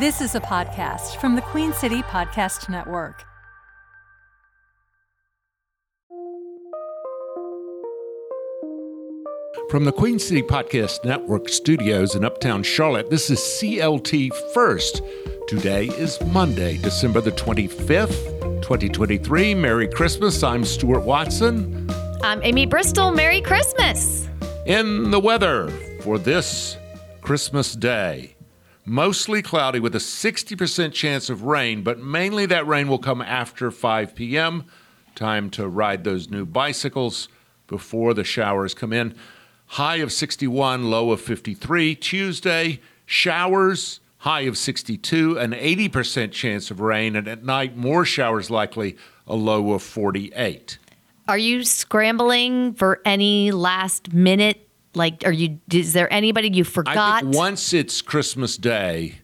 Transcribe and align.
This 0.00 0.20
is 0.20 0.34
a 0.34 0.40
podcast 0.40 1.20
from 1.20 1.36
the 1.36 1.40
Queen 1.40 1.72
City 1.72 2.02
Podcast 2.02 2.68
Network. 2.68 3.22
From 9.70 9.84
the 9.84 9.92
Queen 9.92 10.18
City 10.18 10.42
Podcast 10.42 11.04
Network 11.04 11.48
studios 11.48 12.16
in 12.16 12.24
Uptown 12.24 12.64
Charlotte, 12.64 13.08
this 13.08 13.30
is 13.30 13.38
CLT 13.38 14.32
First. 14.52 15.00
Today 15.46 15.86
is 15.86 16.20
Monday, 16.22 16.76
December 16.78 17.20
the 17.20 17.30
25th, 17.30 18.62
2023. 18.62 19.54
Merry 19.54 19.86
Christmas. 19.86 20.42
I'm 20.42 20.64
Stuart 20.64 21.04
Watson. 21.04 21.88
I'm 22.24 22.42
Amy 22.42 22.66
Bristol. 22.66 23.12
Merry 23.12 23.40
Christmas. 23.40 24.28
In 24.66 25.12
the 25.12 25.20
weather 25.20 25.70
for 26.00 26.18
this 26.18 26.76
Christmas 27.20 27.74
Day. 27.76 28.33
Mostly 28.86 29.40
cloudy 29.40 29.80
with 29.80 29.94
a 29.94 29.98
60% 29.98 30.92
chance 30.92 31.30
of 31.30 31.42
rain, 31.42 31.82
but 31.82 31.98
mainly 31.98 32.44
that 32.46 32.66
rain 32.66 32.86
will 32.86 32.98
come 32.98 33.22
after 33.22 33.70
5 33.70 34.14
p.m. 34.14 34.64
Time 35.14 35.48
to 35.50 35.66
ride 35.66 36.04
those 36.04 36.28
new 36.28 36.44
bicycles 36.44 37.28
before 37.66 38.12
the 38.12 38.24
showers 38.24 38.74
come 38.74 38.92
in. 38.92 39.14
High 39.66 39.96
of 39.96 40.12
61, 40.12 40.90
low 40.90 41.12
of 41.12 41.20
53. 41.22 41.94
Tuesday, 41.94 42.80
showers, 43.06 44.00
high 44.18 44.42
of 44.42 44.58
62, 44.58 45.38
an 45.38 45.52
80% 45.52 46.32
chance 46.32 46.70
of 46.70 46.80
rain, 46.80 47.16
and 47.16 47.26
at 47.26 47.42
night, 47.42 47.76
more 47.76 48.04
showers 48.04 48.50
likely, 48.50 48.96
a 49.26 49.34
low 49.34 49.72
of 49.72 49.82
48. 49.82 50.78
Are 51.26 51.38
you 51.38 51.64
scrambling 51.64 52.74
for 52.74 53.00
any 53.06 53.50
last 53.50 54.12
minute? 54.12 54.68
Like, 54.94 55.22
are 55.24 55.32
you? 55.32 55.60
Is 55.72 55.92
there 55.92 56.12
anybody 56.12 56.50
you 56.52 56.62
I 56.64 56.66
forgot? 56.66 57.22
think 57.22 57.34
once 57.34 57.72
it's 57.72 58.00
Christmas 58.02 58.56
Day, 58.56 59.16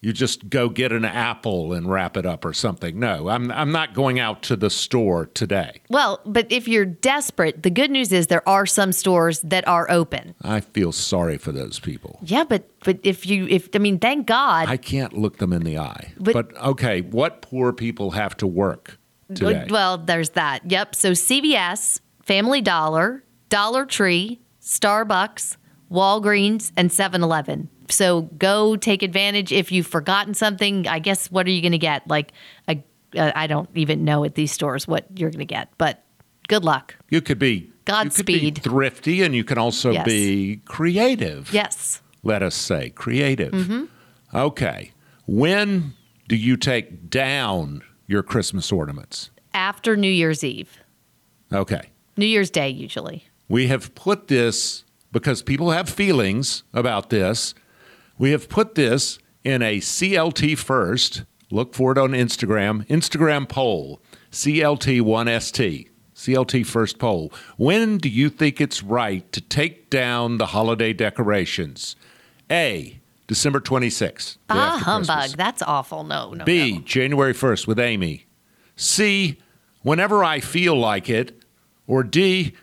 you 0.00 0.12
just 0.12 0.48
go 0.50 0.68
get 0.68 0.90
an 0.92 1.04
apple 1.04 1.72
and 1.72 1.88
wrap 1.88 2.16
it 2.16 2.26
up 2.26 2.44
or 2.44 2.52
something. 2.52 2.98
No, 2.98 3.28
I'm 3.28 3.50
I'm 3.52 3.70
not 3.72 3.94
going 3.94 4.18
out 4.18 4.42
to 4.44 4.56
the 4.56 4.68
store 4.68 5.26
today. 5.26 5.80
well, 5.88 6.20
but 6.26 6.46
if 6.50 6.66
you're 6.66 6.84
desperate, 6.84 7.62
the 7.62 7.70
good 7.70 7.90
news 7.90 8.12
is 8.12 8.26
there 8.26 8.46
are 8.48 8.66
some 8.66 8.90
stores 8.92 9.40
that 9.42 9.66
are 9.68 9.88
open. 9.90 10.34
I 10.42 10.60
feel 10.60 10.90
sorry 10.92 11.38
for 11.38 11.52
those 11.52 11.78
people. 11.78 12.18
Yeah, 12.22 12.44
but 12.44 12.68
but 12.84 12.98
if 13.04 13.26
you 13.26 13.46
if 13.48 13.68
I 13.74 13.78
mean, 13.78 13.98
thank 13.98 14.26
God. 14.26 14.68
I 14.68 14.76
can't 14.76 15.12
look 15.16 15.38
them 15.38 15.52
in 15.52 15.62
the 15.62 15.78
eye. 15.78 16.12
But, 16.18 16.34
But- 16.34 16.56
okay, 16.62 17.00
what 17.02 17.40
poor 17.42 17.72
people 17.72 18.10
have 18.10 18.36
to 18.38 18.46
work 18.46 18.98
today? 19.34 19.66
Well, 19.70 19.98
there's 19.98 20.30
that. 20.30 20.68
Yep. 20.70 20.94
So 20.96 21.12
CVS, 21.12 22.00
Family 22.22 22.60
Dollar, 22.60 23.22
Dollar 23.48 23.86
Tree, 23.86 24.40
Starbucks, 24.62 25.56
Walgreens, 25.90 26.72
and 26.76 26.90
7 26.92 27.22
Eleven. 27.22 27.68
So 27.88 28.22
go 28.22 28.76
take 28.76 29.02
advantage. 29.02 29.52
If 29.52 29.70
you've 29.70 29.86
forgotten 29.86 30.32
something, 30.34 30.86
I 30.88 30.98
guess 30.98 31.30
what 31.30 31.46
are 31.46 31.50
you 31.50 31.60
going 31.60 31.72
to 31.72 31.78
get? 31.78 32.06
Like, 32.08 32.32
a, 32.68 32.82
uh, 33.16 33.32
I 33.34 33.46
don't 33.46 33.68
even 33.74 34.04
know 34.04 34.24
at 34.24 34.34
these 34.34 34.50
stores 34.52 34.88
what 34.88 35.06
you're 35.18 35.30
going 35.30 35.40
to 35.40 35.44
get, 35.44 35.68
but 35.76 36.02
good 36.48 36.64
luck. 36.64 36.94
you 37.10 37.20
could 37.20 37.38
be 37.38 37.48
you 37.54 37.60
could 37.60 38.24
be 38.26 38.32
Godspeed. 38.52 38.62
thrifty, 38.62 39.22
and 39.22 39.34
you 39.34 39.42
can 39.42 39.58
also 39.58 39.90
Yes. 39.90 40.04
be 40.06 40.60
creative. 40.66 41.52
Yes. 41.52 42.00
let 42.22 42.40
us 42.42 42.54
say, 42.54 42.90
creative. 42.90 43.52
Mm-hmm. 43.52 43.84
Okay. 44.32 44.92
When 45.26 45.94
do 46.28 46.36
you 46.36 46.56
take 46.56 47.10
down 47.10 47.82
your 48.06 48.22
Christmas 48.22 48.70
ornaments? 48.70 49.30
After 49.52 49.96
New 49.96 50.10
Year's 50.10 50.44
Eve, 50.44 50.78
Okay. 51.52 51.90
New 52.16 52.26
Year's 52.26 52.50
Day, 52.50 52.68
usually. 52.70 53.24
We 53.48 53.68
have 53.68 53.94
put 53.94 54.28
this 54.28 54.84
because 55.10 55.42
people 55.42 55.70
have 55.70 55.88
feelings 55.88 56.62
about 56.72 57.10
this. 57.10 57.54
We 58.18 58.30
have 58.30 58.48
put 58.48 58.74
this 58.74 59.18
in 59.44 59.62
a 59.62 59.78
CLT 59.78 60.56
first. 60.58 61.24
Look 61.50 61.74
for 61.74 61.92
it 61.92 61.98
on 61.98 62.12
Instagram. 62.12 62.86
Instagram 62.86 63.48
poll 63.48 64.00
CLT1ST. 64.30 65.88
CLT 66.14 66.64
first 66.64 66.98
poll. 66.98 67.32
When 67.56 67.98
do 67.98 68.08
you 68.08 68.28
think 68.30 68.60
it's 68.60 68.82
right 68.82 69.30
to 69.32 69.40
take 69.40 69.90
down 69.90 70.38
the 70.38 70.46
holiday 70.46 70.92
decorations? 70.92 71.96
A. 72.50 73.00
December 73.26 73.60
26th. 73.60 74.36
Ah, 74.48 74.80
humbug. 74.82 75.16
Christmas. 75.16 75.36
That's 75.36 75.62
awful. 75.62 76.04
No, 76.04 76.32
no. 76.32 76.44
B, 76.44 76.74
no. 76.74 76.80
January 76.80 77.34
1st 77.34 77.66
with 77.66 77.78
Amy. 77.78 78.26
C, 78.76 79.38
whenever 79.82 80.22
I 80.22 80.40
feel 80.40 80.76
like 80.76 81.08
it. 81.08 81.42
Or 81.86 82.04
D, 82.04 82.54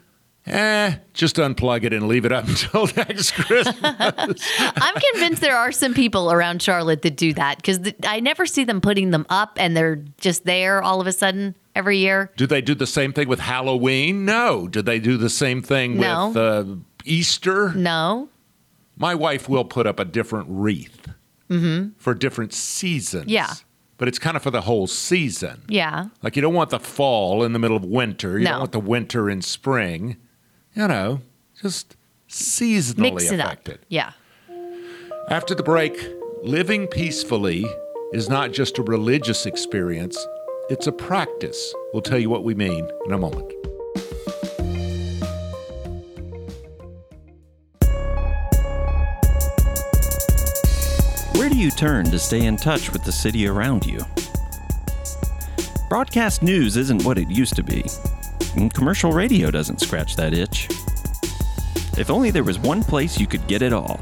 eh, 0.50 0.96
just 1.14 1.36
unplug 1.38 1.84
it 1.84 1.94
and 1.94 2.08
leave 2.08 2.26
it 2.26 2.32
up 2.32 2.48
until 2.48 2.88
next 2.98 3.32
Christmas. 3.32 3.76
I'm 4.60 4.96
convinced 5.12 5.42
there 5.42 5.58
are 5.58 5.72
some 5.72 5.94
people 5.94 6.32
around 6.32 6.62
Charlotte 6.62 7.02
that 7.04 7.16
do 7.18 7.34
that 7.34 7.58
because 7.58 7.80
I 8.04 8.20
never 8.20 8.46
see 8.46 8.64
them 8.64 8.82
putting 8.82 9.12
them 9.12 9.26
up 9.30 9.58
and 9.60 9.76
they're 9.78 9.98
just 10.20 10.46
there 10.46 10.82
all 10.82 11.00
of 11.02 11.08
a 11.08 11.12
sudden 11.12 11.56
every 11.76 11.98
year. 12.00 12.32
do 12.36 12.46
they 12.48 12.62
do 12.62 12.76
the 12.76 12.88
same 12.88 13.14
thing 13.14 13.28
with 13.28 13.40
Halloween? 13.40 14.26
No. 14.26 14.68
Do 14.68 14.82
they 14.82 15.00
do 15.00 15.18
the 15.18 15.30
same 15.30 15.62
thing 15.62 15.98
No. 15.98 16.28
with 16.30 16.38
uh, 16.38 16.66
Easter? 17.06 17.74
No. 17.74 18.30
My 18.98 19.16
wife 19.16 19.48
will 19.48 19.64
put 19.66 19.88
up 19.88 20.00
a 20.00 20.06
different 20.06 20.48
wreath 20.50 21.08
for 21.98 22.14
different 22.14 22.54
seasons. 22.54 23.24
Mm-hmm. 23.24 23.32
Yeah. 23.32 23.54
But 23.98 24.08
it's 24.08 24.20
kind 24.20 24.38
of 24.38 24.44
for 24.44 24.52
the 24.52 24.62
whole 24.62 24.88
season. 24.88 25.64
Yeah. 25.68 26.06
Like 26.22 26.36
you 26.36 26.42
don't 26.42 26.54
want 26.54 26.70
the 26.70 26.80
fall 26.80 27.44
in 27.44 27.54
the 27.54 27.60
middle 27.60 27.76
of 27.76 27.84
winter. 27.84 28.38
You 28.38 28.46
No. 28.46 28.52
don't 28.52 28.60
want 28.60 28.72
the 28.72 28.80
winter 28.80 29.30
in 29.30 29.42
spring. 29.42 30.16
You 30.76 30.88
know, 30.88 31.22
just 31.62 31.96
seasonally 32.30 33.14
Mix 33.14 33.32
it 33.32 33.40
affected. 33.40 33.76
up. 33.76 33.80
Yeah. 33.90 34.12
After 35.30 35.54
the 35.56 35.64
break, 35.64 35.96
living 36.44 36.88
peacefully 36.88 37.66
is 38.14 38.30
not 38.30 38.52
just 38.52 38.78
a 38.78 38.84
religious 38.84 39.46
experience, 39.46 40.18
it's 40.70 40.88
a 40.88 40.92
practice. 40.92 41.74
We'll 41.94 42.02
tell 42.02 42.20
you 42.20 42.30
what 42.30 42.44
we 42.44 42.56
mean 42.56 42.88
in 43.06 43.14
a 43.14 43.18
moment. 43.18 43.52
Where 51.36 51.50
do 51.50 51.58
you 51.58 51.72
turn 51.72 52.06
to 52.12 52.20
stay 52.20 52.46
in 52.46 52.58
touch 52.58 52.92
with 52.92 53.04
the 53.04 53.12
city 53.12 53.48
around 53.48 53.86
you? 53.86 54.00
Broadcast 55.90 56.44
news 56.44 56.78
isn't 56.78 57.04
what 57.04 57.18
it 57.18 57.30
used 57.30 57.56
to 57.56 57.64
be. 57.64 57.84
Commercial 58.74 59.12
radio 59.12 59.52
doesn't 59.52 59.82
scratch 59.82 60.16
that 60.16 60.34
itch. 60.34 60.68
If 61.98 62.10
only 62.10 62.32
there 62.32 62.44
was 62.44 62.58
one 62.60 62.84
place 62.84 63.20
you 63.20 63.28
could 63.28 63.46
get 63.48 63.62
it 63.62 63.74
all, 63.74 64.00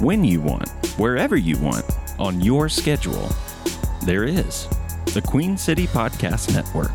when 0.00 0.24
you 0.24 0.40
want, 0.40 0.68
wherever 0.98 1.36
you 1.36 1.56
want, 1.58 1.84
on 2.18 2.40
your 2.40 2.68
schedule. 2.68 3.28
There 4.02 4.24
is 4.24 4.66
the 5.12 5.22
Queen 5.22 5.56
City 5.56 5.86
Podcast 5.86 6.52
Network. 6.54 6.90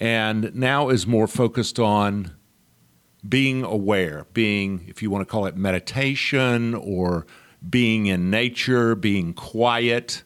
and 0.00 0.54
now 0.54 0.88
is 0.88 1.06
more 1.06 1.26
focused 1.26 1.78
on 1.78 2.32
being 3.28 3.62
aware, 3.62 4.26
being, 4.32 4.84
if 4.88 5.02
you 5.02 5.10
want 5.10 5.26
to 5.26 5.30
call 5.30 5.46
it 5.46 5.56
meditation 5.56 6.74
or 6.74 7.26
being 7.68 8.06
in 8.06 8.30
nature, 8.30 8.94
being 8.94 9.34
quiet, 9.34 10.22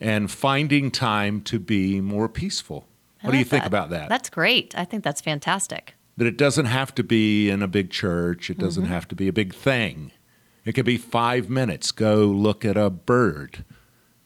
and 0.00 0.30
finding 0.30 0.90
time 0.90 1.40
to 1.42 1.58
be 1.58 2.00
more 2.00 2.28
peaceful. 2.28 2.88
I 3.22 3.26
What 3.26 3.32
do 3.32 3.38
you 3.38 3.44
like 3.44 3.50
think 3.50 3.66
about 3.66 3.90
that? 3.90 4.08
That's 4.08 4.30
great. 4.30 4.76
I 4.76 4.84
think 4.84 5.04
that's 5.04 5.20
fantastic. 5.20 5.94
That 6.16 6.26
it 6.26 6.36
doesn't 6.36 6.66
have 6.66 6.94
to 6.94 7.02
be 7.02 7.50
in 7.50 7.62
a 7.62 7.68
big 7.68 7.90
church, 7.90 8.50
it 8.50 8.58
doesn't 8.58 8.86
have 8.86 9.06
to 9.08 9.14
be 9.14 9.28
a 9.28 9.32
big 9.32 9.54
thing. 9.54 10.12
It 10.64 10.72
could 10.72 10.86
be 10.86 10.96
five 10.96 11.48
minutes. 11.48 11.92
Go 11.92 12.24
look 12.24 12.64
at 12.64 12.76
a 12.76 12.90
bird, 12.90 13.64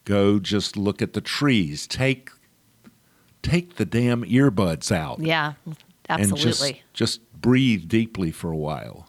Go 0.04 0.38
just 0.38 0.76
look 0.76 1.02
at 1.02 1.12
the 1.12 1.20
trees. 1.20 1.87
Take 1.87 2.31
take 3.42 3.76
the 3.76 3.84
damn 3.84 4.25
earbuds 4.25 4.90
out. 4.90 5.20
Yeah, 5.20 5.52
absolutely. 6.08 6.70
And 6.70 6.84
just, 6.92 6.94
just 7.20 7.40
breathe 7.40 7.88
deeply 7.88 8.31
for 8.31 8.50
a 8.50 8.56
while. 8.56 9.08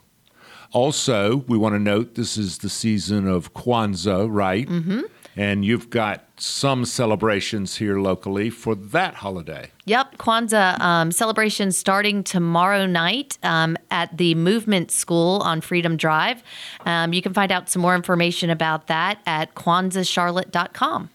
Also, 0.74 1.38
we 1.48 1.57
want 1.57 1.75
to 1.75 1.80
note 1.80 2.16
this 2.16 2.38
is 2.38 2.60
the 2.60 2.69
season 2.69 3.27
of 3.27 3.54
Kwanzaa, 3.54 4.27
right? 4.30 4.68
Mm-hmm. 4.68 5.01
And 5.36 5.63
you've 5.63 5.89
got 5.89 6.25
some 6.38 6.83
celebrations 6.83 7.78
here 7.78 8.00
locally 8.00 8.50
for 8.50 8.75
that 8.75 9.16
holiday. 9.16 9.72
Yep, 9.86 10.18
Kwanzaa 10.18 10.80
um, 10.80 11.12
celebration 11.12 11.72
starting 11.72 12.24
tomorrow 12.24 12.86
night 12.86 13.38
um, 13.44 13.78
at 13.89 14.18
the 14.18 14.36
Movement 14.36 14.92
School 14.92 15.42
on 15.44 15.62
Freedom 15.62 15.95
Drive. 15.95 16.44
Um, 16.86 17.13
you 17.13 17.22
can 17.22 17.33
find 17.33 17.51
out 17.51 17.69
some 17.69 17.81
more 17.81 17.95
information 17.95 18.50
about 18.50 18.88
that 18.88 19.19
at 19.25 19.56
kwanzaacharlotte.com. 19.56 21.10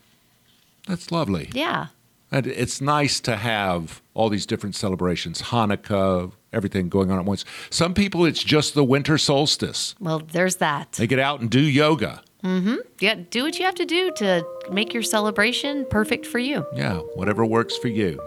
That's 0.86 1.10
lovely. 1.10 1.50
Yeah. 1.52 1.86
And 2.30 2.46
it's 2.46 2.80
nice 2.80 3.20
to 3.20 3.36
have 3.36 4.02
all 4.14 4.28
these 4.28 4.46
different 4.46 4.74
celebrations, 4.74 5.42
Hanukkah, 5.42 6.32
everything 6.52 6.88
going 6.88 7.10
on 7.10 7.18
at 7.18 7.24
once. 7.24 7.44
Some 7.70 7.94
people, 7.94 8.24
it's 8.24 8.42
just 8.42 8.74
the 8.74 8.84
winter 8.84 9.18
solstice. 9.18 9.94
Well, 10.00 10.20
there's 10.20 10.56
that. 10.56 10.92
They 10.92 11.06
get 11.06 11.18
out 11.18 11.40
and 11.40 11.50
do 11.50 11.60
yoga. 11.60 12.22
Mm-hmm. 12.46 12.76
Yeah, 13.00 13.16
do 13.28 13.42
what 13.42 13.58
you 13.58 13.64
have 13.64 13.74
to 13.74 13.84
do 13.84 14.12
to 14.18 14.46
make 14.70 14.94
your 14.94 15.02
celebration 15.02 15.84
perfect 15.90 16.24
for 16.24 16.38
you. 16.38 16.64
Yeah, 16.74 16.98
whatever 17.14 17.44
works 17.44 17.76
for 17.76 17.88
you. 17.88 18.20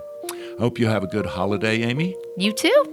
Hope 0.60 0.78
you 0.78 0.88
have 0.88 1.06
a 1.06 1.08
good 1.08 1.26
holiday, 1.26 1.84
Amy. 1.84 2.18
You 2.38 2.52
too. 2.52 2.84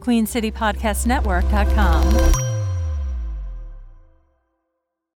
QueenCityPodcastNetwork.com. 0.00 2.43